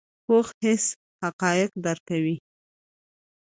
پوخ 0.25 0.47
حس 0.63 0.85
حقایق 1.21 1.71
درک 1.83 2.01
کوي 2.09 2.35